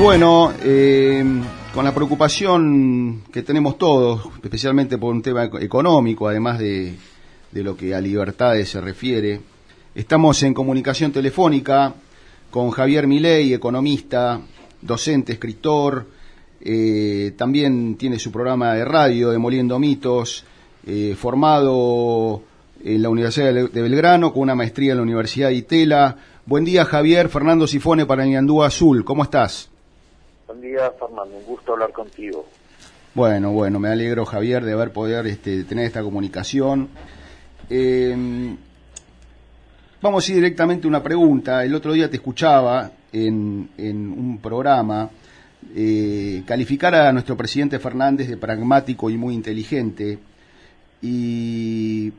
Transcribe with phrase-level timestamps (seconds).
[0.00, 1.22] bueno, eh,
[1.74, 6.96] con la preocupación que tenemos todos, especialmente por un tema económico, además de,
[7.52, 9.42] lo que a libertades se refiere,
[9.94, 11.92] estamos en comunicación telefónica
[12.50, 14.40] con Javier Milei, economista,
[14.80, 16.06] docente, escritor,
[16.62, 20.44] eh, también tiene su programa de radio, Demoliendo Mitos,
[20.86, 22.42] eh, formado
[22.82, 26.16] en la Universidad de Belgrano, con una maestría en la Universidad de Itela.
[26.46, 27.28] Buen día, Javier.
[27.28, 29.04] Fernando Sifone para Ñandú Azul.
[29.04, 29.70] ¿Cómo estás?
[30.50, 31.36] Buen día, Fernando.
[31.36, 32.44] Un gusto hablar contigo.
[33.14, 36.88] Bueno, bueno, me alegro, Javier, de haber poder este, tener esta comunicación.
[37.68, 38.56] Em,
[40.02, 41.64] vamos a ir directamente a una pregunta.
[41.64, 45.08] El otro día te escuchaba en, un programa
[45.72, 50.18] eh, calificar a nuestro presidente Fernández de pragmático y muy inteligente.
[51.00, 52.12] Y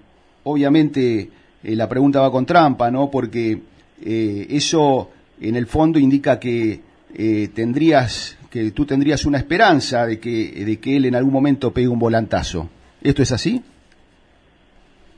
[0.45, 1.29] obviamente
[1.61, 3.11] eh, la pregunta va con trampa, ¿no?
[3.11, 3.61] Porque
[4.01, 5.09] eh, eso
[5.41, 10.79] en el fondo indica que eh, tendrías que tú tendrías una esperanza de que de
[10.79, 12.69] que él en algún momento pegue un volantazo.
[13.01, 13.63] ¿Esto es así?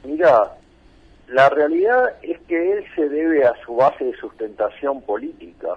[0.06, 0.54] Mira,
[1.28, 5.76] la realidad es que él se debe a su base de sustentación política.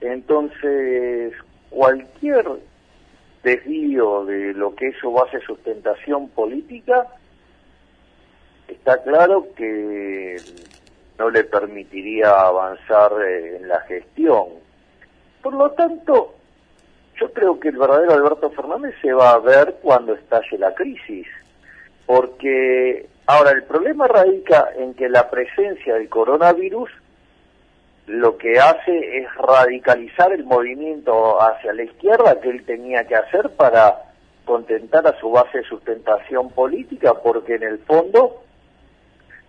[0.00, 1.32] Entonces,
[1.70, 2.44] cualquier
[3.42, 7.06] desvío de lo que es su base de sustentación política,
[8.68, 10.36] está claro que
[11.18, 14.46] no le permitiría avanzar eh, en la gestión.
[15.42, 16.34] Por lo tanto,
[17.20, 21.26] yo creo que el verdadero Alberto Fernández se va a ver cuando estalle la crisis,
[22.06, 26.90] porque ahora el problema radica en que la presencia del coronavirus
[28.06, 33.50] lo que hace es radicalizar el movimiento hacia la izquierda que él tenía que hacer
[33.50, 34.02] para
[34.44, 38.43] contentar a su base de sustentación política, porque en el fondo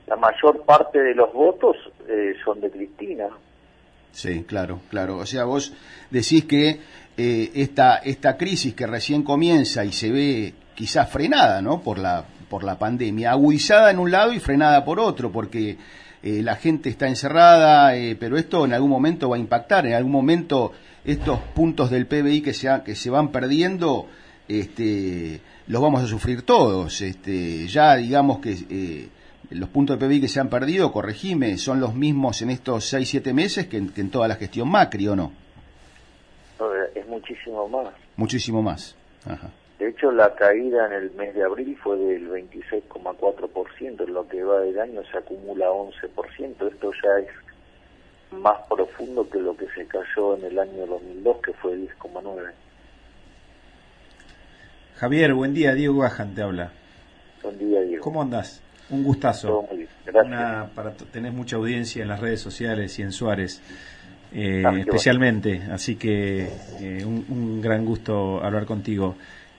[0.08, 1.76] la mayor parte de los votos
[2.08, 3.28] eh, son de Cristina.
[4.12, 5.18] Sí, claro, claro.
[5.18, 5.74] O sea, vos
[6.10, 6.80] decís que
[7.18, 11.82] eh, esta, esta crisis que recién comienza y se ve quizás frenada, ¿no?
[11.82, 15.78] Por la, por la pandemia, agudizada en un lado y frenada por otro, porque
[16.22, 20.12] eh, la gente está encerrada, pero esto en algún momento va a impactar, en algún
[20.12, 20.72] momento
[21.04, 24.08] estos puntos del PBI que se, que se van perdiendo,
[24.48, 27.02] este, los vamos a sufrir todos.
[27.02, 29.10] Este, ya digamos que
[29.52, 33.34] los puntos de PBI que se han perdido, corregime, son los mismos en estos 6-7
[33.34, 35.32] meses que en, toda la gestión Macri, ¿o no?
[36.94, 37.94] Es muchísimo más.
[38.16, 38.96] Muchísimo más.
[39.80, 44.44] De hecho, la caída en el mes de abril fue del 26,4%, en lo que
[44.44, 46.72] va del año se acumula 11%.
[46.72, 47.30] Esto ya es
[48.32, 52.52] más profundo que lo que se cayó en el año 2002, que fue 10,9%.
[54.96, 55.74] Javier, buen día.
[55.74, 56.72] Diego Gajan te habla.
[57.44, 58.02] Buen día, Diego.
[58.02, 58.62] ¿Cómo andás?
[58.90, 59.68] Un gustazo.
[60.14, 63.62] Una, para tenés mucha audiencia en las redes sociales y en Suárez,
[64.34, 65.64] eh, especialmente.
[65.72, 69.16] Así que eh, un, gran gusto hablar contigo.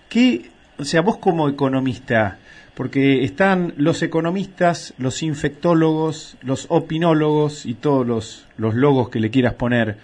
[0.08, 2.38] ¿Qué, o sea, vos como economista,
[2.74, 9.30] porque están los economistas, los infectólogos, los opinólogos y todos los, los logos que le
[9.30, 9.96] quieras poner.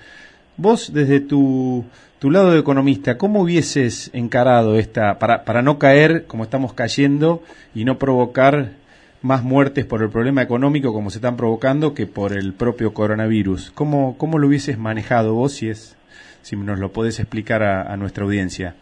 [0.57, 1.85] Vos desde tu,
[2.19, 7.43] tu lado de economista, ¿cómo hubieses encarado esta, para, para no caer como estamos cayendo
[7.75, 8.82] y no provocar
[9.23, 13.71] más muertes por el problema económico como se están provocando que por el propio coronavirus.
[13.71, 15.97] ¿Cómo, cómo lo hubieses manejado vos si, es,
[16.43, 18.75] si nos lo podés explicar a, nuestra audiencia?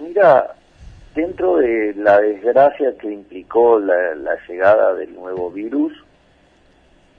[0.00, 0.54] Mira,
[1.14, 4.14] dentro de la desgracia que implicó la,
[4.48, 5.92] llegada del nuevo virus,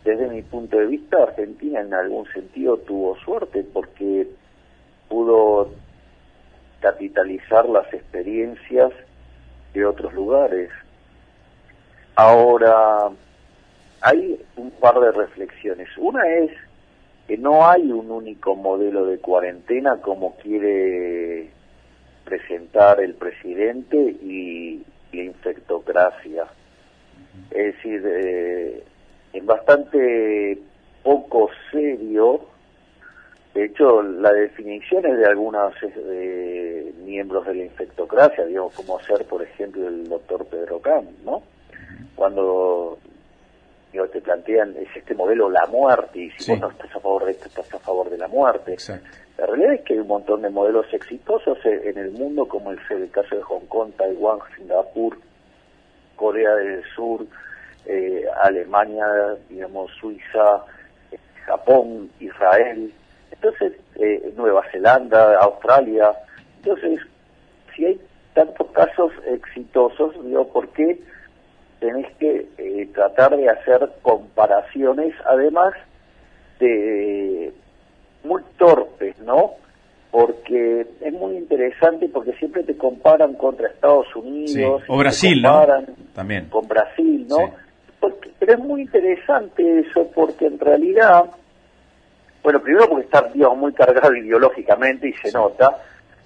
[0.04, 4.28] desde mi punto de vista, Argentina en algún sentido tuvo suerte porque
[5.08, 5.72] pudo
[6.80, 8.92] capitalizar las experiencias
[9.74, 10.70] de otros lugares.
[12.16, 13.10] Ahora,
[14.02, 15.90] hay un par de reflexiones.
[15.98, 16.52] Una es
[17.28, 21.50] que no hay un único modelo de cuarentena como quiere
[22.24, 26.46] presentar el presidente y la infectocracia.
[27.52, 28.84] Es decir, eh,
[29.34, 30.58] es bastante
[31.04, 32.42] poco serio.
[33.54, 39.42] De hecho, las definiciones de algunos eh, miembros de la infectocracia, digamos, como ser, por
[39.42, 41.42] ejemplo, el doctor Pedro Camp, ¿no?
[42.16, 42.98] Cuando
[44.12, 47.32] te plantean es este modelo la muerte y si vos no estás a favor de
[47.32, 48.76] esto estás a favor de la muerte.
[49.38, 52.80] La realidad es que hay un montón de modelos exitosos en el mundo como el,
[52.90, 55.18] el caso de Hong Kong Taiwán Singapur
[56.16, 57.26] Corea del Sur
[57.86, 59.06] eh, Alemania
[59.50, 60.66] digamos Suiza
[61.46, 62.94] Japón Israel
[63.32, 66.12] entonces eh, Nueva Zelanda Australia.
[66.58, 67.00] Entonces
[67.76, 68.02] si hay
[68.34, 71.02] tantos casos exitosos digo por qué
[71.86, 75.74] tenés que eh, tratar de hacer comparaciones, además
[76.60, 77.54] de,
[78.24, 79.52] muy torpes, ¿no?
[80.10, 84.82] Porque es muy interesante porque siempre te comparan contra Estados Unidos.
[84.88, 85.64] O Brasil, ¿no?
[86.16, 86.48] También.
[86.50, 87.54] Con Brasil, ¿no?
[88.38, 91.26] pero es muy interesante eso porque en realidad,
[92.44, 95.78] bueno, primero porque está muy cargado ideológicamente y se nota.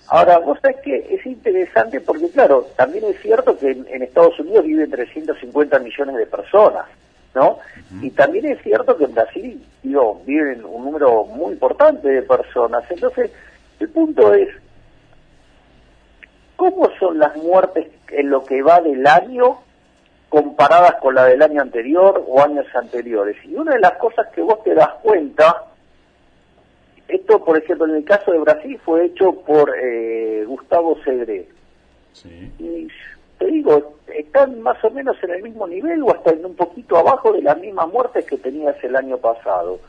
[0.09, 4.65] Ahora, vos sabés que es interesante porque, claro, también es cierto que en, Estados Unidos
[4.65, 6.85] viven 350 millones de personas.
[7.35, 7.59] ¿no?
[8.01, 12.83] Y también es cierto que en Brasil, digo, viven un número muy importante de personas.
[12.89, 13.29] Entonces,
[13.79, 14.49] el punto es,
[16.55, 19.59] ¿cómo son las muertes en lo que va del año
[20.27, 23.37] comparadas con la del año anterior o años anteriores?
[23.45, 25.68] Y una de las cosas que vos te das cuenta,
[27.09, 31.47] esto, por ejemplo, en el caso de Brasil fue hecho por eh, Gustavo Segre.
[32.13, 32.51] Sí.
[32.59, 32.87] Y
[33.39, 36.97] te digo, están más o menos en el mismo nivel o hasta en un poquito
[36.97, 39.79] abajo de las mismas muertes que tenías el año pasado.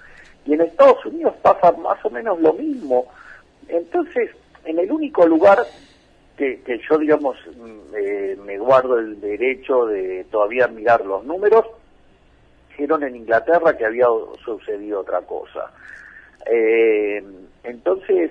[0.47, 3.07] Y en Estados Unidos pasa más o menos lo mismo.
[3.69, 4.31] Entonces,
[4.65, 5.59] en el único lugar
[6.39, 11.67] que, que yo, digamos, mm, eh, me guardo el derecho de todavía mirar los números,
[12.71, 14.07] dijeron en Inglaterra que había
[14.43, 15.71] sucedido otra cosa.
[16.47, 17.23] Eh,
[17.65, 18.31] entonces,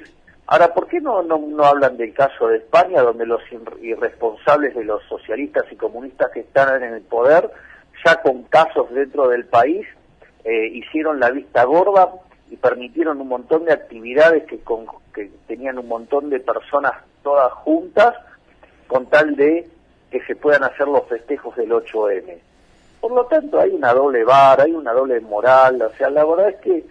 [0.52, 3.40] Ahora, ¿por qué no, no, hablan del caso de España, donde los
[3.84, 7.52] irresponsables de los socialistas y comunistas que están en el poder,
[8.04, 9.86] ya con casos dentro del país,
[10.44, 12.10] eh, hicieron la vista gorda
[12.50, 14.60] y permitieron un montón de actividades que,
[15.14, 18.16] que tenían un montón de personas todas juntas,
[18.88, 19.68] con tal de
[20.10, 22.40] que se puedan hacer los festejos del 8M?
[23.00, 26.50] Por lo tanto, hay una doble vara, hay una doble moral, o sea, la verdad
[26.50, 26.84] es que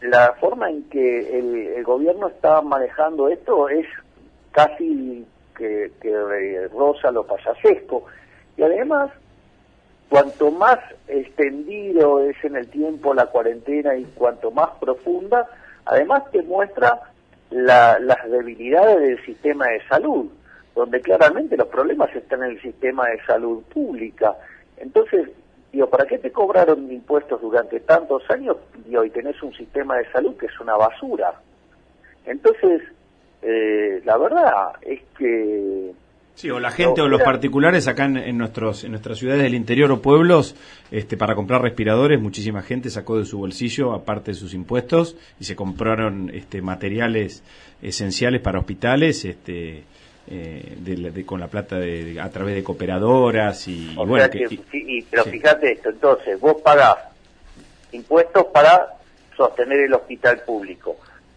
[0.00, 3.86] la forma en que el, gobierno está manejando esto es
[4.52, 8.04] casi que, que rosa lo payasesco.
[8.56, 9.10] Y además,
[10.08, 15.48] cuanto más extendido es en el tiempo la cuarentena y cuanto más profunda,
[15.84, 17.00] además te muestra
[17.50, 20.26] las debilidades del sistema de salud,
[20.74, 24.34] donde claramente los problemas están en el sistema de salud pública.
[24.76, 25.30] Entonces,
[25.72, 28.56] Digo, ¿para qué te cobraron impuestos durante tantos años
[28.88, 31.34] y hoy tenés un sistema de salud que es una basura?
[32.24, 32.82] Entonces,
[33.42, 35.92] eh, la verdad es que...
[36.34, 39.90] Sí, o la gente o los particulares acá en, nuestros, en nuestras ciudades del interior
[39.90, 40.54] o pueblos,
[40.92, 45.44] este, para comprar respiradores, muchísima gente sacó de su bolsillo, aparte de sus impuestos, y
[45.44, 47.42] se compraron este, materiales
[47.82, 49.82] esenciales para hospitales, este,
[50.30, 54.28] eh, de, con la plata de, a través de cooperadoras y, bueno
[55.10, 56.96] pero fíjate esto entonces vos pagás
[57.92, 58.94] impuestos para
[59.36, 60.96] sostener el hospital público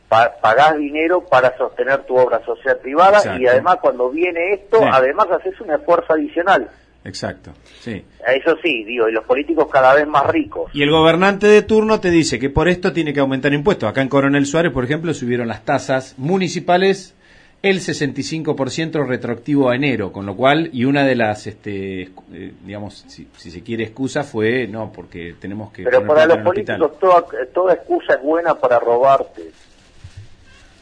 [0.10, 5.60] pagás dinero para sostener tu obra social privada y además cuando viene esto además haces
[5.62, 6.70] un esfuerzo adicional
[7.04, 8.04] Exacto, sí.
[8.28, 10.70] Eso sí, digo, y los políticos cada vez más ricos.
[10.72, 13.90] Y el gobernante de turno te dice que por esto tiene que aumentar impuestos.
[13.90, 17.16] Acá en Coronel Suárez, por ejemplo, subieron las tasas municipales
[17.64, 23.06] el 65% retroactivo a enero, con lo cual, y una de las, este, eh, digamos,
[23.08, 25.84] si, se quiere excusa fue, no, porque tenemos que...
[25.84, 29.52] Pero para los políticos toda, excusa es buena para robarte.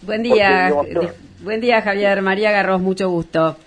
[0.02, 0.74] Buen día,
[1.42, 3.58] buen día Javier, María Garros, mucho gusto.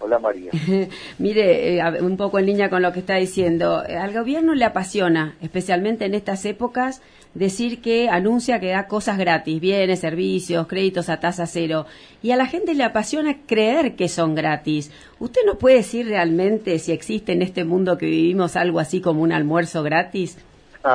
[0.00, 0.50] Hola María.
[1.18, 4.64] Mire, eh, un poco en línea con lo que está diciendo, eh, al gobierno le
[4.64, 7.00] apasiona, especialmente en estas épocas,
[7.36, 11.86] decir que anuncia que da cosas gratis, bienes, servicios, créditos a tasa cero,
[12.22, 14.90] y a la gente le apasiona creer que son gratis.
[15.18, 19.22] ¿Usted no puede decir realmente si existe en este mundo que vivimos algo así como
[19.22, 20.38] un almuerzo gratis?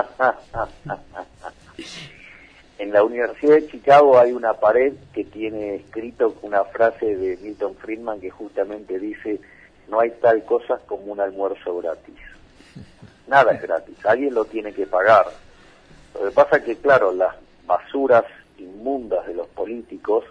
[2.80, 7.75] en la Universidad de Chicago hay una pared que tiene escrito una frase de Milton
[7.75, 9.39] Friedman que justamente dice,
[9.89, 12.16] no hay tal cosa como un almuerzo gratis.
[13.27, 15.27] Nada es gratis, alguien lo tiene que pagar.
[16.13, 18.25] Lo que pasa es que, claro, las basuras
[18.58, 20.25] inmundas de los políticos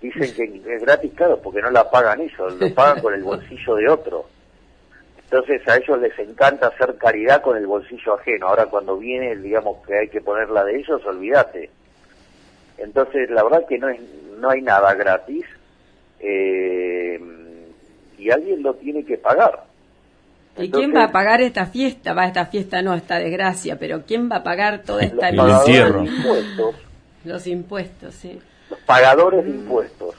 [0.00, 3.74] dicen que es gratis, claro, porque no la pagan ellos, lo pagan con el bolsillo
[3.76, 4.26] de otro.
[5.30, 8.48] Entonces a ellos les encanta hacer caridad con el bolsillo ajeno.
[8.48, 11.70] Ahora cuando viene, digamos, que hay que ponerla de ellos, olvídate.
[12.78, 14.00] Entonces la verdad que no, es,
[14.38, 15.44] no hay nada gratis
[16.18, 17.20] eh,
[18.18, 19.69] y alguien lo tiene que pagar.
[20.60, 22.12] ¿Y quién va a pagar esta fiesta?
[22.12, 26.04] Va, esta fiesta no, esta desgracia, pero ¿quién va a pagar toda esta los entierro?
[26.04, 26.74] Impuestos,
[27.24, 28.38] los impuestos, sí.
[28.68, 30.14] Los pagadores de impuestos.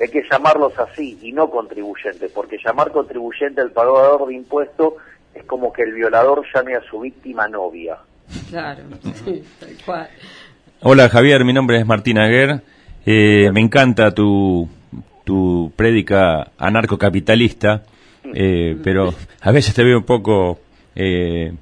[0.00, 4.94] Hay que llamarlos así y no contribuyentes, porque llamar contribuyente al pagador de impuestos
[5.34, 7.98] es como que el violador llame a su víctima novia.
[8.50, 8.84] Claro,
[9.24, 10.08] sí, tal cual.
[10.82, 12.60] Hola Javier, mi nombre es Martín Aguer.
[13.04, 14.68] Eh, me encanta tu,
[15.24, 17.84] tu prédica anarcocapitalista
[18.34, 20.58] eh, pero a veces te veo un poco
[20.94, 21.52] eh,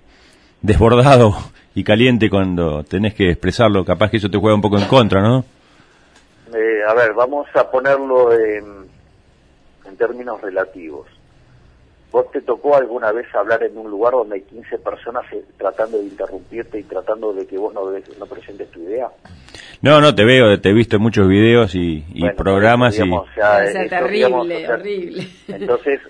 [0.62, 1.34] desbordado
[1.74, 5.20] y caliente cuando tenés que expresarlo, capaz que eso te juega un poco en contra,
[5.20, 5.44] ¿no?
[6.54, 8.86] eh, a ver, vamos a ponerlo en,
[9.86, 11.06] en términos relativos.
[12.12, 15.98] ¿Vos te tocó alguna vez hablar en un lugar donde hay 15 personas eh, tratando
[15.98, 19.08] de interrumpirte y tratando de que vos no, no presentes tu idea?
[19.82, 22.04] No, no, te veo, te he visto en muchos videos y,
[22.36, 22.96] programas.
[22.98, 23.02] y...
[23.02, 25.26] es terrible, horrible.
[25.48, 26.00] Entonces,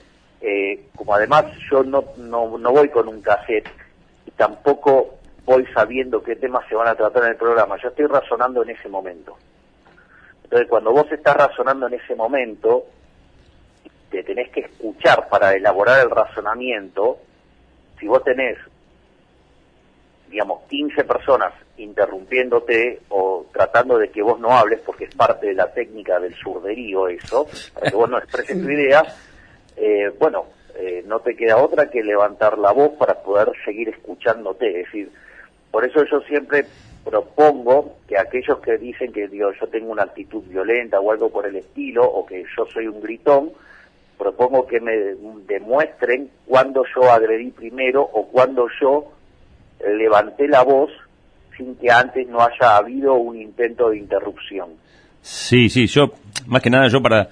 [0.40, 3.68] eh, como además yo no, no, no voy con un cassette
[4.26, 8.06] y tampoco voy sabiendo qué temas se van a tratar en el programa, yo estoy
[8.06, 9.36] razonando en ese momento.
[10.44, 12.84] Entonces, cuando vos estás razonando en ese momento,
[14.10, 17.18] te tenés que escuchar para elaborar el razonamiento.
[17.98, 18.56] Si vos tenés,
[20.28, 25.54] digamos, 15 personas interrumpiéndote o tratando de que vos no hables, porque es parte de
[25.54, 29.02] la técnica del surderío eso, para que vos no expreses tu idea,
[29.76, 34.68] eh, bueno, eh, no te queda otra que levantar la voz para poder seguir escuchándote.
[34.68, 35.10] Es decir,
[35.70, 36.66] por eso yo siempre
[37.04, 41.46] propongo que aquellos que dicen que digo, yo tengo una actitud violenta o algo por
[41.46, 43.52] el estilo, o que yo soy un gritón,
[44.18, 44.92] propongo que me
[45.46, 49.12] demuestren cuándo yo agredí primero o cuándo yo
[49.86, 50.90] levanté la voz
[51.56, 54.70] sin que antes no haya habido un intento de interrupción.
[55.20, 56.12] Sí, sí, yo,
[56.46, 57.28] más que nada yo para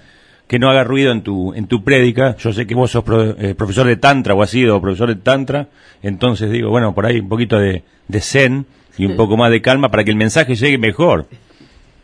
[0.53, 3.05] que no haga ruido en tu, en tu prédica, yo sé que vos sos
[3.39, 5.69] eh, profesor de Tantra o has sido profesor de Tantra,
[6.03, 8.67] entonces digo, bueno, por ahí un poquito de, de zen
[8.99, 11.25] y un poco más de calma para que el mensaje llegue mejor.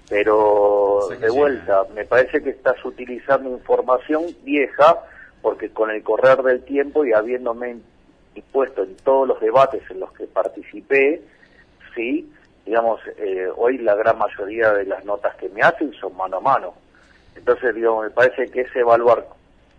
[0.08, 4.96] Pero de vuelta, me parece que estás utilizando información vieja
[5.42, 7.76] porque con el correr del tiempo y habiéndome
[8.34, 11.20] impuesto en todos los debates en los que participé,
[11.94, 12.32] sí,
[12.64, 16.40] digamos, eh, hoy la gran mayoría de las notas que me hacen son mano a
[16.40, 16.87] mano.
[17.38, 19.26] Entonces, digo, me parece que es evaluar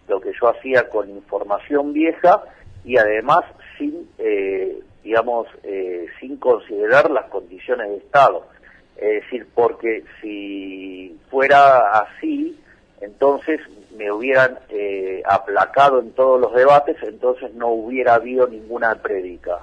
[0.08, 2.42] lo que yo hacía con información vieja
[2.84, 3.42] y además
[3.78, 8.48] sin, eh, digamos, eh, sin considerar las condiciones de Estado.
[8.96, 12.58] Es decir, porque si fuera así,
[13.02, 13.60] entonces
[13.98, 19.60] me hubieran eh, aplacado en todos los debates, entonces no hubiera habido ninguna prédica.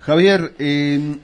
[0.00, 1.16] Javier, eh,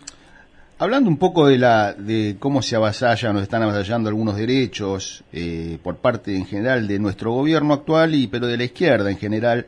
[0.81, 5.79] hablando un poco de la de cómo se avasallan o están avasallando algunos derechos eh,
[5.83, 9.67] por parte en general de nuestro gobierno actual y pero de la izquierda en general,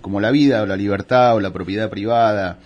[0.00, 2.58] como la vida o la libertad o la propiedad privada.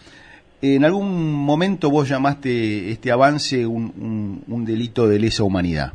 [0.63, 5.93] En algún momento vos llamaste este avance un, un, delito de lesa humanidad.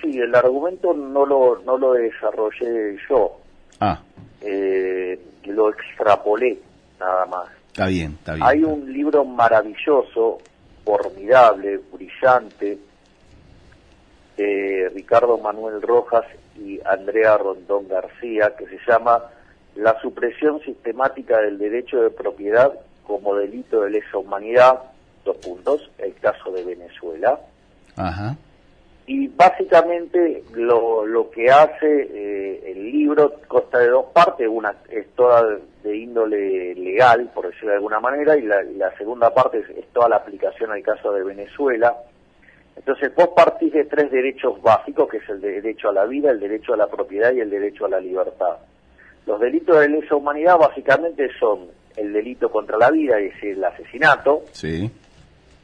[0.00, 3.32] Sí, el argumento no lo, no lo desarrollé yo.
[3.80, 4.00] Ah.
[4.42, 6.58] Eh, lo extrapolé,
[7.00, 7.57] nada más.
[7.78, 8.44] Está bien, está bien.
[8.44, 10.38] Hay un libro maravilloso,
[10.84, 12.76] formidable, brillante,
[14.36, 16.24] de Ricardo Manuel Rojas
[16.56, 19.22] y Andrea Rondón García, que se llama
[19.76, 22.72] la supresión sistemática del derecho de propiedad
[23.06, 24.80] como delito de lesa humanidad,
[25.24, 27.38] dos puntos, el caso de Venezuela.
[27.94, 28.36] Ajá.
[29.10, 35.06] Y básicamente lo, lo que hace eh, el libro consta de dos partes, una es
[35.14, 39.86] toda de índole legal, por decirlo de alguna manera, y la, la segunda parte es,
[39.94, 41.96] toda la aplicación al caso de Venezuela.
[42.76, 46.38] Entonces vos partís de tres derechos básicos, que es el derecho a la vida, el
[46.38, 48.58] derecho a la propiedad y el derecho a la libertad.
[49.24, 54.42] Los delitos de lesa humanidad básicamente son el delito contra la vida, es el asesinato.
[54.52, 54.90] Sí.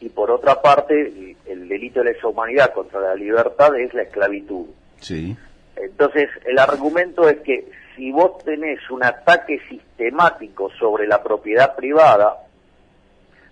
[0.04, 4.66] Y por otra parte, el delito de lesa humanidad contra la libertad es la esclavitud.
[5.00, 5.34] Sí.
[5.76, 12.36] Entonces, el argumento es que si vos tenés un ataque sistemático sobre la propiedad privada,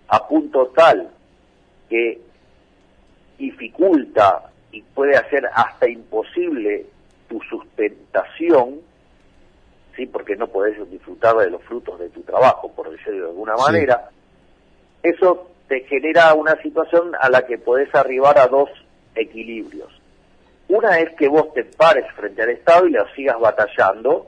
[0.09, 1.09] a punto tal
[1.89, 2.21] que
[3.39, 6.85] dificulta y puede hacer hasta imposible
[7.31, 8.81] tu sustentación,
[9.97, 10.05] ¿sí?
[10.05, 14.11] porque no podés disfrutar de los frutos de tu trabajo, por decirlo de alguna manera,
[15.03, 18.69] eso te genera una situación a la que podés arribar a dos
[19.15, 19.89] equilibrios.
[20.69, 24.27] Una es que vos te pares frente al Estado y lo sigas batallando,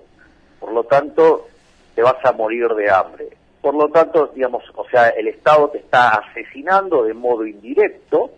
[0.59, 1.49] por lo tanto
[1.95, 3.29] te vas a morir de hambre.
[3.61, 8.31] Por lo tanto, digamos, o sea, el Estado te está asesinando de modo indirecto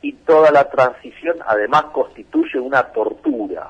[0.00, 3.68] y toda la transición además constituye una tortura.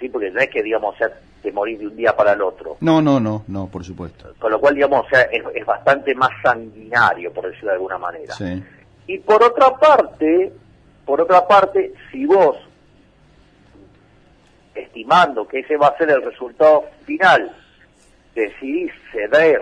[0.00, 0.08] ¿Sí?
[0.08, 2.78] Porque no es que, digamos, o sea, de morir de un día para el otro.
[2.80, 4.34] No, no, no, no, por supuesto.
[4.38, 8.34] Con lo cual, digamos, o sea, es, bastante más sanguinario, por decirlo de alguna manera.
[8.34, 8.62] Sí.
[9.06, 10.52] Y por otra parte,
[11.04, 12.56] por otra parte, si vos,
[14.74, 17.54] estimando que ese va a ser el resultado final,
[18.34, 19.60] decidís ceder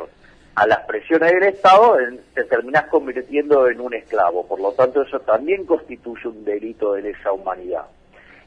[0.54, 1.96] a las presiones del Estado,
[2.34, 4.46] te terminás convirtiendo en un esclavo.
[4.46, 7.86] Por lo tanto, eso también constituye un delito de lesa humanidad.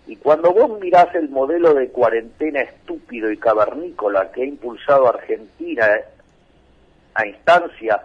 [0.08, 5.88] Y cuando vos mirás el modelo de cuarentena estúpido y cavernícola que ha impulsado Argentina
[7.16, 8.02] a instancia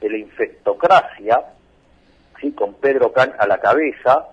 [0.00, 1.42] de la infectocracia,
[2.40, 2.52] ¿sí?
[2.52, 4.26] con Pedro Can a la cabeza.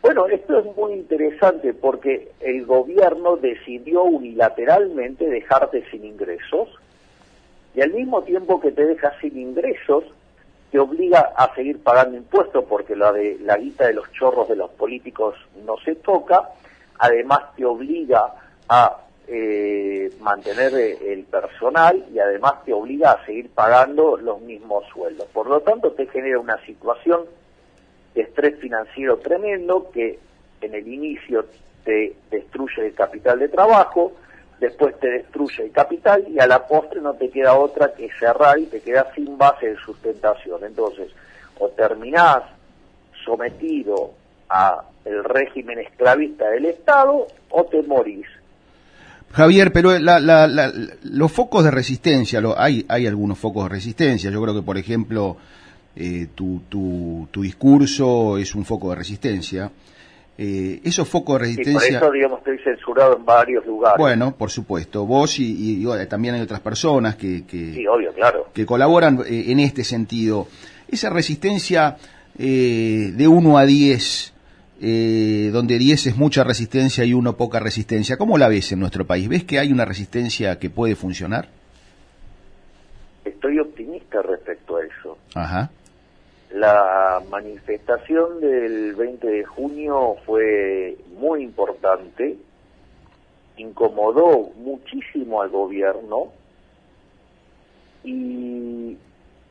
[0.00, 6.68] Bueno, esto es muy interesante porque el gobierno decidió unilateralmente dejarte sin ingresos
[7.74, 10.04] y al mismo tiempo que te deja sin ingresos,
[10.70, 14.56] te obliga a seguir pagando impuestos porque la de la guita de los chorros de
[14.56, 15.34] los políticos
[15.64, 16.50] no se toca,
[16.98, 18.34] además te obliga
[18.68, 25.26] a eh, mantener el personal y además te obliga a seguir pagando los mismos sueldos.
[25.32, 27.24] Por lo tanto, te genera una situación
[28.14, 30.18] de estrés financiero tremendo que
[30.60, 31.46] en el inicio
[31.84, 34.12] te destruye el capital de trabajo,
[34.60, 38.58] después te destruye el capital y a la postre no te queda otra que cerrar
[38.58, 40.64] y te quedas sin base de sustentación.
[40.64, 41.08] Entonces,
[41.58, 42.42] o terminás
[43.24, 44.12] sometido
[44.48, 48.26] a el régimen esclavista del Estado o te morís.
[49.32, 49.90] Javier, pero
[51.02, 54.30] los focos de resistencia, lo, hay, hay algunos focos de resistencia.
[54.30, 55.36] Yo creo que, por ejemplo,
[55.94, 59.70] eh, tu, tu, tu discurso es un foco de resistencia.
[60.40, 61.98] Eh, esos focos de resistencia...
[61.98, 63.98] por eso, digamos, estoy censurado en varios lugares.
[63.98, 65.04] Bueno, por supuesto.
[65.04, 68.46] Vos y, también hay otras personas que, que, sí, obvio, claro.
[68.54, 70.46] que colaboran eh, en este sentido.
[70.88, 71.96] Esa resistencia
[72.38, 74.34] eh, de 1 a 10,
[74.80, 79.04] eh, donde 10 es mucha resistencia y 1 poca resistencia, ¿cómo la ves en nuestro
[79.06, 79.28] país?
[79.28, 81.48] ¿Ves que hay una resistencia que puede funcionar?
[83.24, 85.18] Estoy optimista respecto a eso.
[85.34, 85.70] Ajá.
[86.50, 92.36] La manifestación del 20 de junio fue muy importante,
[93.58, 96.32] incomodó muchísimo al gobierno
[98.02, 98.96] y,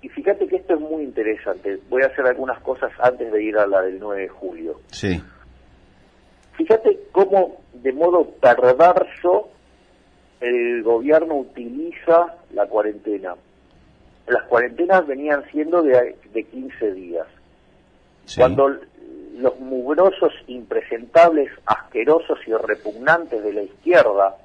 [0.09, 1.79] fíjate que esto es muy interesante.
[1.89, 4.81] Voy a hacer algunas cosas antes de ir a la del 9 de julio.
[4.87, 5.21] Sí.
[6.53, 9.49] Fíjate cómo de modo perverso
[10.39, 13.35] el gobierno utiliza la cuarentena
[14.27, 17.27] las cuarentenas venían siendo de, de 15 días.
[18.35, 18.69] Cuando
[19.37, 24.35] los mugrosos, impresentables, asquerosos y repugnantes de la izquierda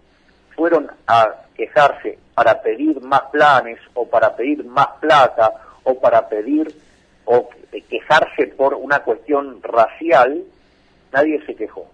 [0.54, 5.52] fueron a quejarse para pedir más planes o para pedir más plata
[5.82, 6.72] o para pedir
[7.24, 7.48] o
[7.88, 10.42] quejarse por una cuestión racial,
[11.12, 11.86] nadie se quejó.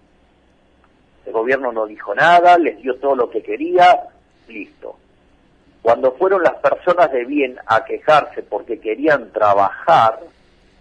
[1.25, 3.99] El gobierno no dijo nada, les dio todo lo que quería,
[4.47, 4.97] listo.
[5.81, 10.19] Cuando fueron las personas de bien a quejarse porque querían trabajar,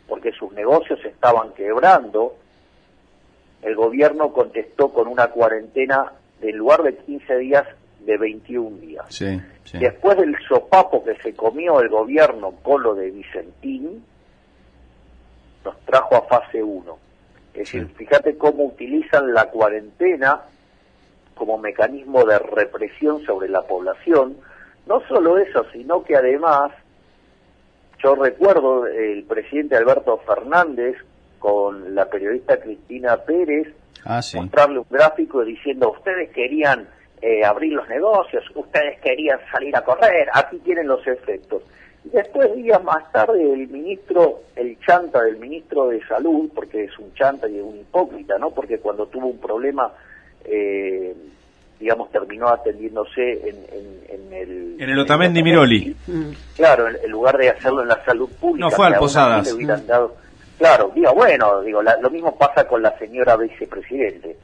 [0.09, 2.35] porque sus negocios estaban quebrando,
[3.63, 7.67] el gobierno contestó con una cuarentena de lugar de 15 días
[8.01, 9.07] de 21 días.
[9.73, 14.05] Después del sopapo que se comió el gobierno con lo de Vicentín,
[15.65, 16.99] nos trajo a fase 1.
[17.53, 20.43] Es decir, fíjate cómo utilizan la cuarentena
[21.35, 24.37] como mecanismo de represión sobre la población,
[24.89, 26.73] no solo eso, sino que además,
[28.03, 30.97] yo recuerdo el presidente Alberto Fernández
[31.39, 33.69] con la periodista Cristina Pérez
[34.05, 36.89] ah, mostrarle un gráfico diciendo ustedes querían
[37.21, 41.63] eh, abrir los negocios, ustedes querían salir a correr, aquí tienen los efectos.
[42.05, 46.99] Y después, días más tarde, el ministro, el chanta del ministro de Salud, porque es
[46.99, 48.51] un chanta y es un hipócrita, ¿no?
[48.51, 49.93] Porque cuando tuvo un problema
[50.45, 51.15] eh,
[51.79, 53.57] digamos, terminó atendiéndose en,
[54.09, 54.77] en, el...
[54.81, 55.95] En el Otamendi Miroli.
[56.57, 58.67] Claro, en, lugar de hacerlo en la salud pública.
[58.67, 59.57] No fue al Posadas.
[60.59, 64.37] claro, digo, bueno, digo, lo mismo pasa con la señora vicepresidente,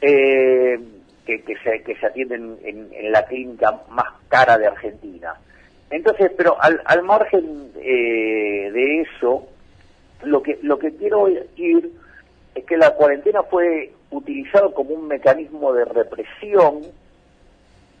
[0.00, 0.78] eh,
[1.26, 5.34] que, que, se, que se atiende en, la clínica más cara de Argentina.
[5.90, 9.48] Entonces, pero al, al margen eh, de eso,
[10.22, 11.90] lo que, lo que quiero ir
[12.54, 16.82] es que la cuarentena fue utilizado como un mecanismo de represión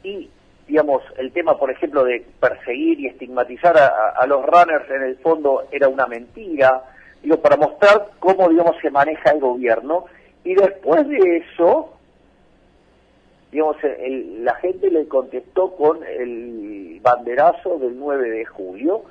[0.02, 0.30] y,
[0.66, 5.64] digamos, el tema, por ejemplo, de perseguir y estigmatizar a, los runners en el fondo
[5.70, 6.82] era una mentira,
[7.22, 10.06] digo, para mostrar cómo, digamos, se maneja el gobierno.
[10.44, 11.94] Y después de eso,
[13.50, 13.76] digamos,
[14.40, 19.02] la gente le contestó con el banderazo del 9 de julio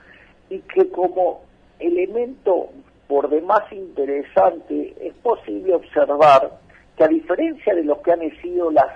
[0.49, 1.41] y que como
[1.79, 2.69] elemento
[3.07, 6.51] por demás interesante es posible observar
[6.97, 8.88] que a diferencia de lo que han sido las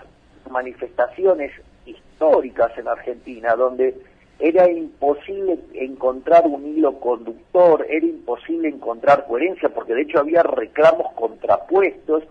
[0.50, 1.52] manifestaciones
[1.86, 3.96] históricas en Argentina, donde
[4.40, 11.14] era imposible encontrar un hilo conductor, era imposible encontrar coherencia, porque de hecho había reclamos
[11.14, 12.24] contrapuestos,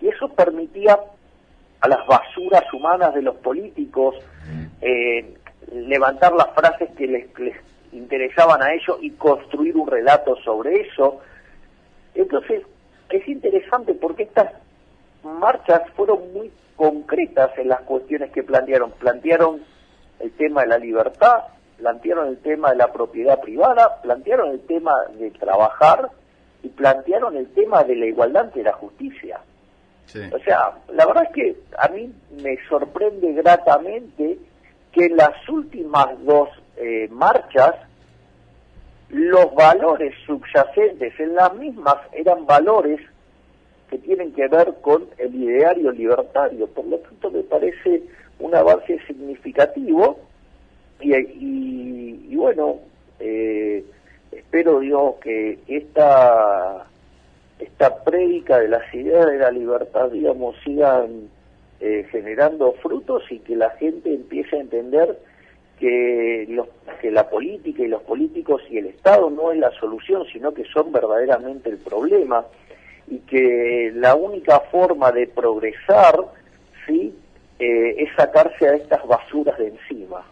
[0.00, 0.98] y eso permitía
[1.80, 4.16] a las basuras humanas de los políticos
[4.80, 5.34] eh,
[5.70, 7.56] levantar las frases que les
[7.92, 11.20] interesaban a ellos y construir un relato sobre eso.
[12.14, 12.62] Entonces,
[13.10, 14.52] es interesante porque estas
[15.24, 18.92] marchas fueron muy concretas en las cuestiones que plantearon.
[18.92, 19.62] Plantearon
[20.18, 21.44] el tema de la libertad,
[21.78, 26.10] plantearon el tema de la propiedad privada, plantearon el tema de trabajar
[26.62, 29.40] y plantearon el tema de la igualdad ante la justicia.
[30.32, 34.38] O sea, la verdad es que a mí me sorprende gratamente
[34.90, 37.76] que en las últimas dos eh, marchas
[39.08, 43.00] los valores subyacentes en las mismas eran valores
[43.90, 46.68] que tienen que ver con el ideario libertario.
[46.68, 48.02] Por lo tanto, me parece
[48.38, 50.20] un avance significativo
[51.00, 52.78] y, bueno,
[53.18, 53.84] eh,
[54.32, 56.86] espero Dios que esta
[57.58, 61.28] esta prédica de las ideas de la libertad, digamos, sigan
[61.80, 65.18] eh, generando frutos y que la gente empiece a entender
[65.78, 66.68] que, los,
[67.02, 70.64] que la política y los políticos y el Estado no es la solución, sino que
[70.64, 72.46] son verdaderamente el problema
[73.10, 76.16] y que la única forma de progresar,
[76.86, 77.12] ¿sí?,
[77.58, 80.22] eh, es sacarse a estas basuras de encima.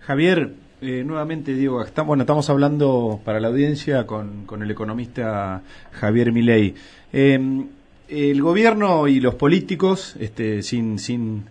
[0.00, 5.62] Javier, eh, nuevamente Diego, estamos, bueno, estamos hablando para la audiencia con, con el economista
[5.92, 6.74] Javier Milei.
[7.12, 7.66] Em,
[8.08, 11.44] el gobierno y los políticos, este, sin, sin,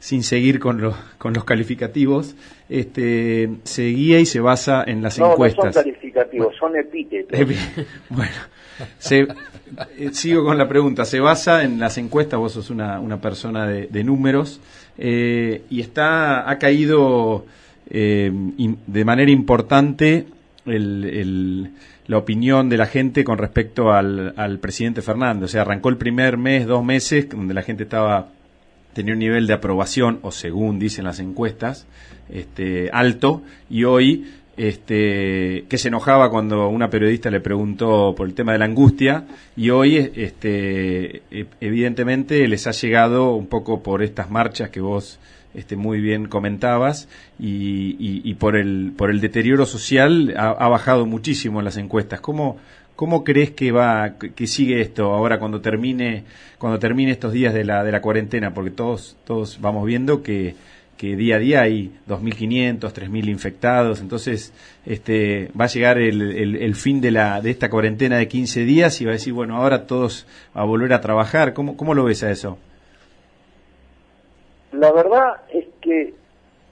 [0.00, 2.34] sin seguir con, los con los calificativos,
[2.68, 5.76] este, se guía y se basa en las encuestas.
[5.76, 5.82] No
[6.16, 7.38] son calificativos, son epítetos.
[8.10, 8.32] bueno,
[8.98, 9.26] se,
[9.98, 11.04] eh, sigo con la pregunta.
[11.04, 14.60] Se basa en las encuestas, vos sos una, una persona de, números,
[14.98, 17.46] eh, y está ha caído
[17.90, 18.30] eh,
[18.86, 20.26] de manera importante
[20.66, 21.72] el,
[22.06, 25.44] la opinión de la gente con respecto al, al presidente Fernández.
[25.44, 28.28] O sea, arrancó el primer mes, dos meses, donde la gente estaba
[28.96, 31.86] tenía un nivel de aprobación, o según dicen las encuestas,
[32.30, 34.24] este, alto, y hoy
[34.56, 39.24] este, que se enojaba cuando una periodista le preguntó por el tema de la angustia
[39.56, 45.18] y hoy este, e, evidentemente les ha llegado un poco por estas marchas que vos
[45.54, 51.60] este, muy bien comentabas y, y, por, el, por el deterioro social ha, bajado muchísimo
[51.60, 52.20] en las encuestas.
[52.20, 52.58] ¿Cómo,
[52.94, 56.24] ¿Cómo crees que va, que sigue esto ahora cuando termine,
[56.58, 58.52] cuando termine estos días de la, de la cuarentena?
[58.52, 60.54] Porque todos, todos vamos viendo que
[60.96, 64.52] que día a día hay 2.500, 3.000 infectados, entonces
[64.86, 69.00] este, va a llegar el, el, fin de, la, de esta cuarentena de 15 días
[69.00, 71.52] y va a decir, bueno, ahora todos a volver a trabajar.
[71.52, 72.58] ¿Cómo, cómo lo ves a eso?
[74.72, 76.14] La verdad es que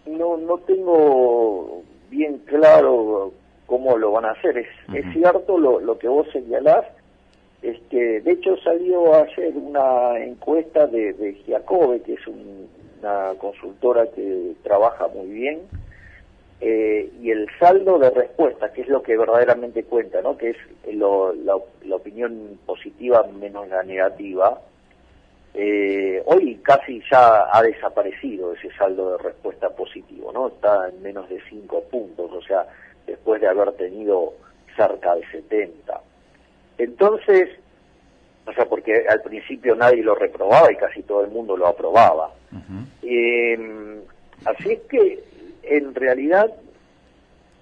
[0.07, 3.33] no, no tengo bien claro
[3.67, 4.59] cómo lo van a hacer.
[4.59, 6.85] Es, es cierto lo, lo que vos señalás,
[7.63, 12.69] este, de hecho salió ayer una encuesta de, de Giacobbe, que es un
[13.05, 15.61] una consultora que trabaja muy bien,
[16.61, 20.39] eh, y el saldo de respuesta, que es lo que verdaderamente cuenta, ¿no?
[20.39, 21.57] que es la,
[21.95, 24.61] opinión positiva menos la negativa,
[25.53, 30.49] eh, hoy casi ya ha desaparecido ese saldo de respuesta positivo, ¿no?
[30.49, 32.67] Está en menos de 5 puntos, o sea,
[33.07, 34.33] después de haber tenido
[34.75, 36.01] cerca de 70.
[36.79, 37.51] Entonces,
[38.47, 42.31] o sea, porque al principio nadie lo reprobaba y casi todo el mundo lo aprobaba.
[43.03, 43.59] Eh,
[44.45, 45.25] así es que,
[45.63, 46.53] en realidad,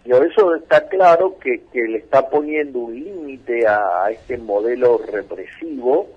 [0.04, 6.08] yo eso está claro que, que le está poniendo un límite a, este modelo represivo,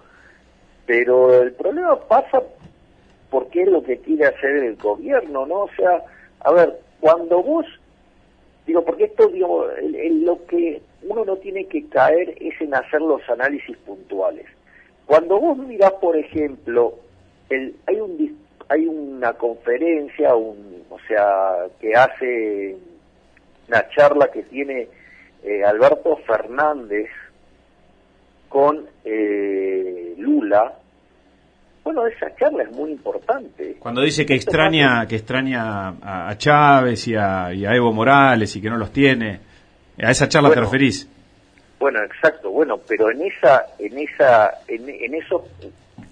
[0.86, 2.42] pero el problema pasa
[3.30, 5.64] porque es lo que quiere hacer el gobierno, ¿no?
[5.64, 6.04] O sea,
[6.40, 7.66] a ver, cuando vos,
[8.66, 9.68] digo, porque esto, digo,
[10.24, 14.46] lo que uno no tiene que caer es en hacer los análisis puntuales.
[15.06, 16.96] Cuando vos mirás, por ejemplo,
[17.50, 22.76] el, hay un hay una conferencia, un, o sea, que hace
[23.68, 24.88] una charla que tiene
[25.44, 27.10] eh, Alberto Fernández
[28.50, 30.74] con eh, Lula.
[31.84, 33.76] Bueno, esa charla es muy importante.
[33.80, 38.78] Cuando dice que extraña, que extraña a, Chávez y a, Evo Morales y que no
[38.78, 39.40] los tiene,
[40.02, 41.08] ¿a esa charla te referís?
[41.80, 42.52] Bueno, exacto.
[42.52, 45.46] Bueno, pero en esa, en esa, en, en eso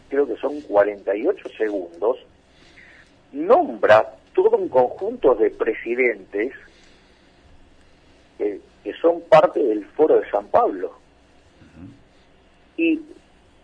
[0.10, 2.18] creo que son 48 segundos,
[3.32, 6.54] nombra todo un conjunto de presidentes
[8.38, 8.60] que,
[9.02, 10.94] son parte del Foro de San Pablo.
[12.78, 13.02] Y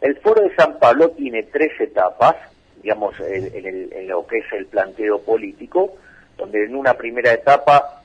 [0.01, 2.35] el Foro de San Pablo tiene tres etapas,
[2.81, 5.97] digamos, en, en lo que es el planteo político,
[6.37, 7.98] donde en una primera etapa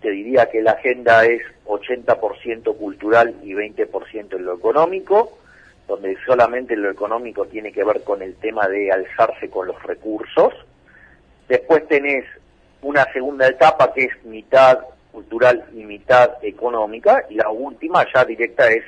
[0.00, 5.38] te diría que la agenda es 80% cultural y 20% en lo económico,
[5.86, 10.54] donde solamente lo económico tiene que ver con el tema de alzarse con los recursos.
[11.48, 12.24] Después tenés
[12.82, 14.78] una segunda etapa que es mitad
[15.12, 18.84] cultural y mitad económica, y la última ya directa es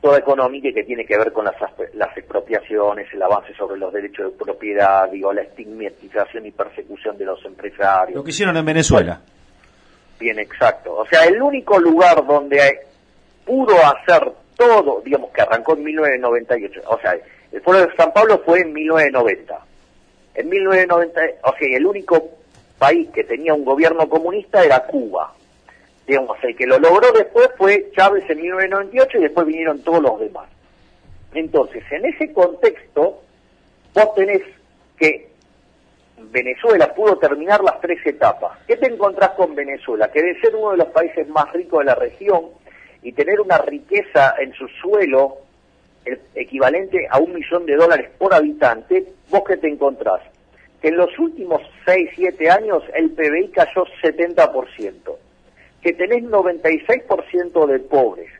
[0.00, 1.56] toda económica y que tiene que ver con las,
[1.94, 7.26] las expropiaciones, el avance sobre los derechos de propiedad, digo, la estigmatización y persecución de
[7.26, 8.16] los empresarios.
[8.16, 9.20] Lo que hicieron en Venezuela.
[10.20, 10.94] Bien, exacto.
[10.94, 12.80] O sea, el único lugar donde
[13.46, 17.16] pudo hacer todo, digamos que arrancó en 1998, o sea,
[17.50, 19.58] el Foro de San Pablo fue en 1990.
[20.34, 22.28] En 1990, o sea, el único
[22.78, 25.32] país que tenía un gobierno comunista era Cuba.
[26.06, 30.20] Digamos, el que lo logró después fue Chávez en 1998 y después vinieron todos los
[30.20, 30.48] demás.
[31.32, 33.22] Entonces, en ese contexto,
[33.94, 34.42] vos tenés
[34.98, 35.29] que
[36.30, 38.58] Venezuela pudo terminar las tres etapas.
[38.66, 40.10] ¿Qué te encontrás con Venezuela?
[40.10, 42.46] Que de ser uno de los países más ricos de la región
[43.02, 45.38] y tener una riqueza en su suelo
[46.34, 50.20] equivalente a un millón de dólares por habitante, vos qué te encontrás?
[50.80, 55.16] Que en los últimos 6, 7 años el PBI cayó 70%,
[55.82, 58.30] que tenés 96% de pobres,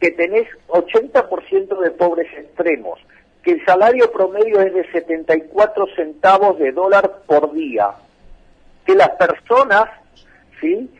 [0.00, 2.98] que tenés 80% de pobres extremos,
[3.42, 7.88] que el salario promedio es de 74 centavos de dólar por día,
[8.84, 9.84] que las personas,
[10.60, 10.90] ¿sí?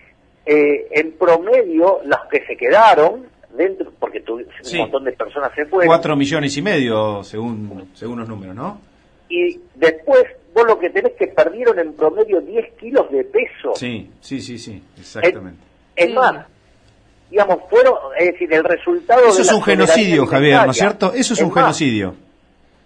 [0.46, 3.26] Eh, en promedio, las que se quedaron,
[3.56, 5.88] dentro, porque un montón de personas se fueron.
[5.88, 8.80] Cuatro millones y medio, según, según los números, ¿no?
[9.28, 10.24] Y después,
[10.54, 13.74] vos lo que tenés que perdieron en promedio 10 kilos de peso.
[13.76, 15.62] Sí, sí, sí, sí, exactamente.
[15.94, 16.46] Es, más,
[17.30, 19.28] digamos, fueron, es decir, el resultado...
[19.28, 21.12] Eso es un genocidio, Javier, ¿no es cierto?
[21.14, 22.14] Eso es, un genocidio.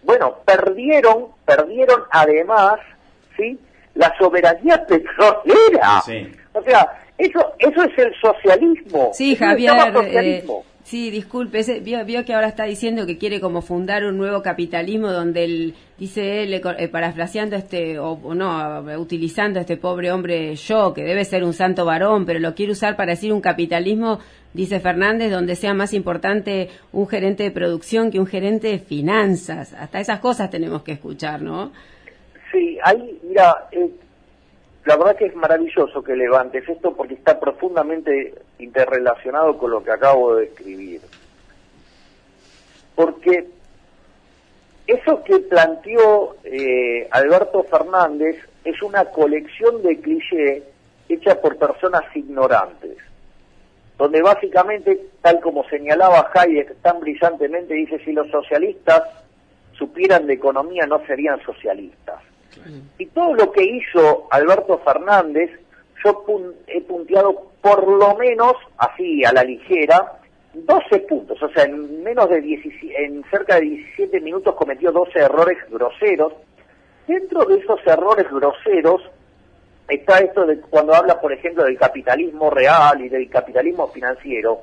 [0.04, 2.78] Bueno, perdieron, perdieron además,
[3.36, 3.58] ¿sí?
[3.94, 6.02] La soberanía petrolera.
[6.04, 6.30] Sí.
[6.52, 9.10] O sea, eso, eso es el socialismo.
[9.12, 9.72] Sí, Javier.
[10.04, 10.44] Eh,
[10.84, 15.44] sí, disculpe, vio, que ahora está diciendo que quiere como fundar un nuevo capitalismo donde
[15.44, 21.24] él, dice él, eh, parafraseando este, o, no, utilizando este pobre hombre yo, que debe
[21.24, 24.20] ser un santo varón, pero lo quiere usar para decir un capitalismo,
[24.52, 29.72] dice Fernández, donde sea más importante un gerente de producción que un gerente de finanzas.
[29.72, 31.72] Hasta esas cosas tenemos que escuchar, ¿no?
[32.52, 33.90] Sí, ahí, mira, eh,
[34.84, 39.90] la verdad que es maravilloso que levantes esto porque está profundamente interrelacionado con lo que
[39.90, 41.00] acabo de escribir.
[42.94, 43.46] Porque
[44.86, 50.62] eso que planteó eh, Alberto Fernández es una colección de clichés
[51.08, 52.96] hecha por personas ignorantes,
[53.98, 59.02] donde básicamente, tal como señalaba Hayek tan brillantemente, dice, si los socialistas
[59.76, 62.20] supieran de economía no serían socialistas.
[62.98, 65.50] Y todo lo que hizo Alberto Fernández,
[66.04, 66.24] yo
[66.66, 70.20] he punteado por lo menos, así a la ligera,
[70.52, 71.42] 12 puntos.
[71.42, 76.32] O sea, en menos de 17, en cerca de 17 minutos cometió 12 errores groseros.
[77.06, 79.02] Dentro de esos errores groseros
[79.88, 84.62] está esto de cuando habla, por ejemplo, del capitalismo real y del capitalismo financiero.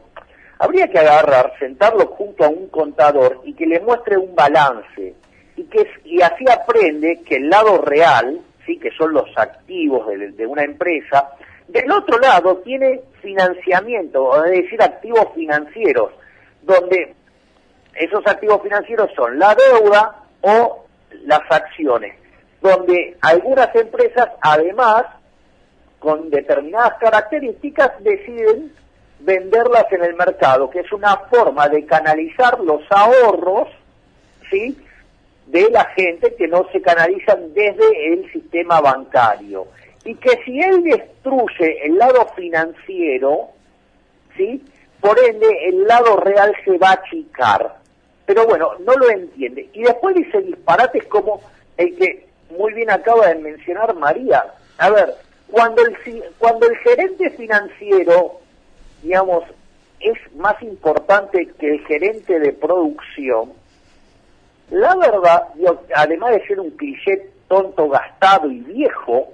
[0.60, 5.16] Habría que agarrar, sentarlo junto a un contador y que le muestre un balance
[5.56, 8.40] y que y así aprende que el lado real,
[8.78, 11.32] que son los activos de, una empresa,
[11.68, 16.12] del otro lado tiene financiamiento, es decir, activos financieros,
[16.62, 17.16] donde
[17.96, 20.86] esos activos financieros son la deuda o
[21.24, 22.16] las acciones,
[22.62, 25.06] donde algunas empresas además
[26.00, 28.72] con determinadas características deciden
[29.20, 33.70] venderlas en el mercado, que es una forma de canalizar los ahorros,
[34.50, 34.78] ¿sí?
[35.52, 39.68] De la gente que no se canalizan desde el sistema bancario.
[40.06, 43.50] Y que si él destruye el lado financiero,
[44.36, 44.64] ¿sí?
[45.02, 47.78] por ende el lado real se va a achicar.
[48.26, 49.70] Pero bueno, no lo entiende.
[49.74, 51.42] Y después dice disparates como
[51.78, 54.46] el que muy bien acaba de mencionar María.
[54.78, 55.16] A ver,
[55.50, 58.40] cuando el, cuando el gerente financiero,
[59.04, 59.44] digamos,
[60.00, 63.52] es más importante que el gerente de producción,
[64.72, 65.50] la verdad,
[65.96, 69.28] además de ser un cliché tonto, gastado y viejo,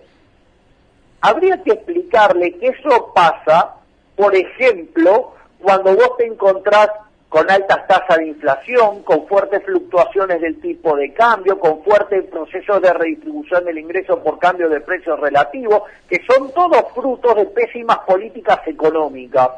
[1.22, 3.76] habría que explicarle que eso pasa,
[4.16, 6.90] por ejemplo, cuando vos te encontrás
[7.30, 12.82] con altas tasas de inflación, con fuertes fluctuaciones del tipo de cambio, con fuertes procesos
[12.82, 18.00] de redistribución del ingreso por cambio de precios relativos, que son todos frutos de pésimas
[18.00, 19.50] políticas económicas.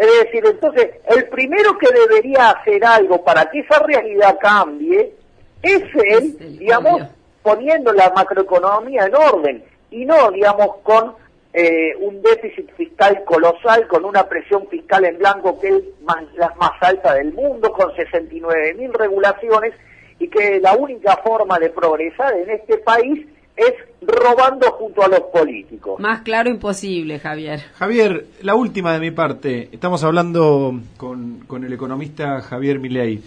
[0.00, 5.12] Es decir, entonces, el primero que debería hacer algo para que esa realidad cambie
[5.60, 7.02] es él, digamos,
[7.42, 11.16] poniendo la macroeconomía en orden y no, digamos, con
[11.52, 16.54] eh, un déficit fiscal colosal, con una presión fiscal en blanco que es más, la
[16.58, 19.74] más alta del mundo, con 69 mil regulaciones
[20.18, 23.26] y que la única forma de progresar en este país
[23.60, 26.00] es robando junto a los políticos.
[26.00, 27.60] Más claro imposible, Javier.
[27.74, 29.68] Javier, la última de mi parte.
[29.72, 33.22] Estamos hablando con, el economista Javier Milei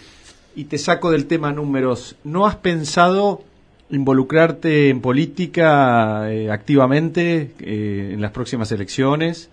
[0.56, 2.16] y te saco del tema números.
[2.24, 3.42] ¿No has pensado
[3.90, 9.50] involucrarte en política eh, activamente eh, en las próximas elecciones?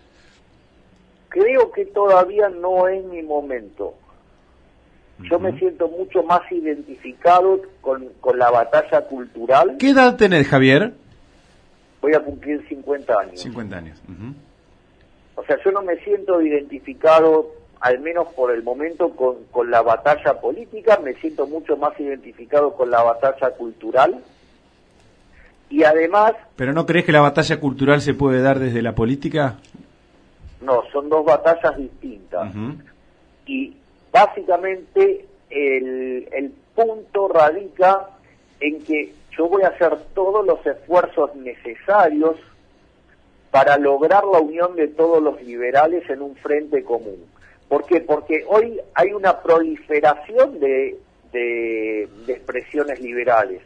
[1.28, 3.94] Creo que todavía no es mi momento.
[5.28, 9.76] Yo me siento mucho más identificado con, con la batalla cultural.
[9.78, 10.94] ¿Qué edad tenés, Javier?
[12.00, 13.40] Voy a cumplir 50 años.
[13.40, 14.02] 50 años.
[15.34, 19.82] O sea, yo no me siento identificado, al menos por el momento, con, con la
[19.82, 24.22] batalla política, me siento mucho más identificado con la batalla cultural.
[25.68, 26.32] Y además...
[26.56, 29.58] ¿Pero no crees que la batalla cultural se puede dar desde la política?
[30.60, 32.52] No, son dos batallas distintas.
[33.46, 33.76] Y
[34.12, 38.08] básicamente el, el punto radica
[38.60, 42.36] en que yo voy a hacer todos los esfuerzos necesarios
[43.50, 47.26] para lograr la unión de todos los liberales en un frente común.
[47.68, 48.00] ¿Por qué?
[48.00, 50.98] Porque hoy hay una proliferación de,
[51.32, 53.62] de, expresiones liberales.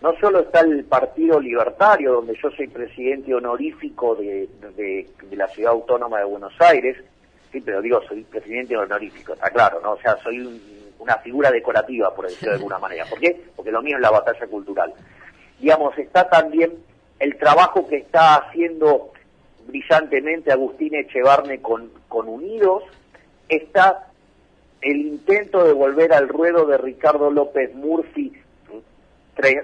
[0.00, 5.72] No solo está el Partido Libertario, donde yo soy presidente honorífico de, de, la Ciudad
[5.72, 6.96] Autónoma de Buenos Aires,
[7.52, 9.92] sí, pero digo, soy presidente honorífico, está claro, ¿no?
[9.92, 10.60] O sea, soy
[10.98, 13.04] una figura decorativa, por decirlo de alguna manera.
[13.06, 13.40] ¿Por qué?
[13.54, 14.92] Porque lo mío es la batalla cultural.
[15.58, 16.72] Digamos, está también
[17.18, 19.12] el trabajo que está haciendo
[19.66, 22.84] brillantemente Agustín Echevarne con, con Unidos,
[23.48, 24.08] está
[24.80, 28.32] el intento de volver al ruedo de Ricardo López Murphy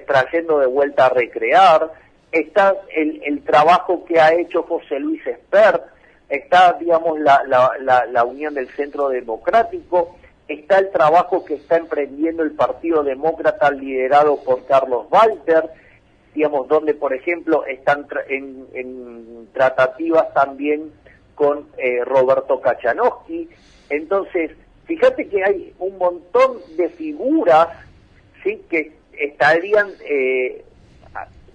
[0.07, 1.90] trayendo de vuelta a recrear,
[2.31, 5.83] está el, el, trabajo que ha hecho José Luis Espert,
[6.29, 10.17] está, digamos, la, la, la unión del Centro Democrático,
[10.49, 15.71] está el trabajo que está emprendiendo el Partido Demócrata liderado por Carlos Walter,
[16.35, 20.93] digamos, donde, por ejemplo, están en, tratativas también
[21.35, 23.49] con eh, Roberto Kachanowski.
[23.89, 24.51] Entonces,
[24.85, 27.69] fíjate que hay un montón de figuras,
[28.43, 30.65] ¿sí?, que estarían, eh,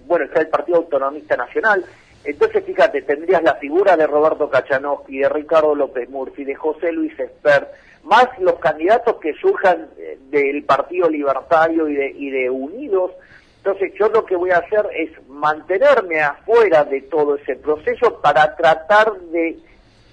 [0.06, 1.84] bueno, está el Partido Autonomista Nacional,
[2.24, 7.18] entonces, fíjate, tendrías la figura de Roberto Kachanowski, de Ricardo López Murphy, de José Luis
[7.18, 7.70] Espert,
[8.04, 13.12] más los candidatos que surjan eh, del Partido Libertario y de, y de Unidos.
[13.58, 18.54] Entonces, yo lo que voy a hacer es mantenerme afuera de todo ese proceso para
[18.54, 19.58] tratar de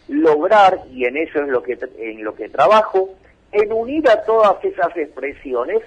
[0.07, 3.09] lograr, y en eso es lo que, en lo que trabajo,
[3.51, 5.81] en unir a todas esas expresiones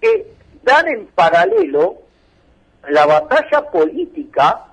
[0.00, 0.26] que
[0.62, 1.98] dan en paralelo
[2.88, 4.71] la batalla política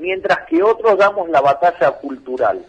[0.00, 2.64] mientras que otros damos la batalla cultural.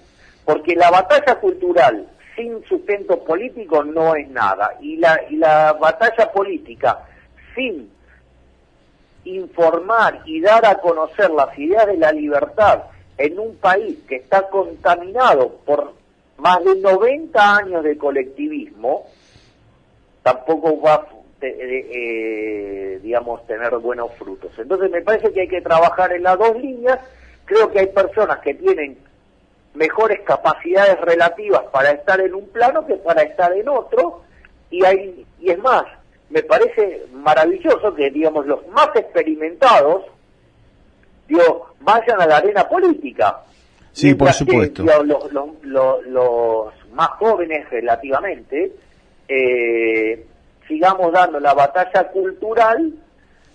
[0.45, 4.77] Porque la batalla cultural sin sustento político no es nada.
[4.81, 7.05] Y la, y la batalla política
[7.55, 7.89] sin
[9.23, 12.83] informar y dar a conocer las ideas de la libertad
[13.17, 15.93] en un país que está contaminado por
[16.37, 19.05] más de 90 años de colectivismo,
[20.23, 21.07] tampoco va a,
[21.41, 24.51] eh, digamos, tener buenos frutos.
[24.57, 26.99] Entonces me parece que hay que trabajar en las dos líneas
[27.51, 28.97] Creo que hay personas que tienen
[29.73, 34.21] mejores capacidades relativas para estar en un plano que para estar en otro
[34.69, 35.83] y hay y es más
[36.29, 40.05] me parece maravilloso que digamos los más experimentados
[41.27, 43.41] digo vayan a la arena política.
[43.91, 44.83] Sí por supuesto.
[44.83, 45.33] los,
[46.05, 48.71] los, más jóvenes relativamente
[49.27, 50.25] eh,
[50.69, 52.93] sigamos dando la batalla cultural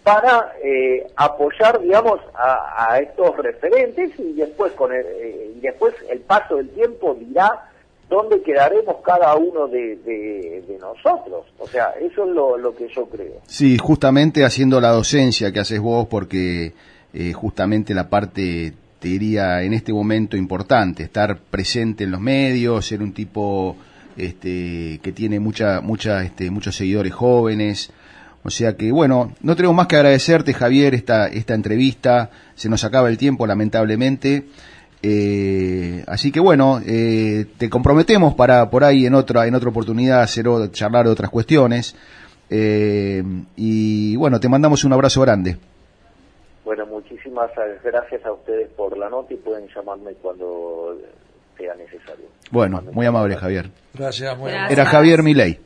[0.07, 6.59] para eh, apoyar, digamos, a, estos referentes y después con el, eh, después el paso
[6.59, 7.73] del tiempo dirá
[8.09, 11.47] dónde quedaremos cada uno de, nosotros.
[11.59, 13.41] O sea, eso es lo, que yo creo.
[13.47, 16.73] Sí, justamente haciendo la docencia que haces vos, porque
[17.13, 22.87] eh, justamente la parte, te diría, en este momento importante, estar presente en los medios,
[22.87, 23.77] ser un tipo
[24.17, 27.91] este, que tiene mucha, mucha, este, muchos seguidores jóvenes,
[28.47, 32.31] o sea que, bueno, no tenemos más que agradecerte, Javier, esta, esta entrevista.
[32.55, 34.45] Se nos acaba el tiempo, lamentablemente.
[35.03, 40.23] Eh, así que, bueno, eh, te comprometemos para por ahí en otra, en otra oportunidad
[40.23, 41.97] hacer, charlar de otras cuestiones.
[42.49, 43.21] Eh,
[43.57, 45.57] y, bueno, te mandamos un abrazo grande.
[46.65, 47.51] Bueno, muchísimas
[47.83, 50.97] gracias a ustedes por la nota y pueden llamarme cuando
[51.59, 52.27] sea necesario.
[52.53, 53.71] Bueno, muy amable, Javier.
[53.93, 55.66] Gracias, muy Era Javier Milei.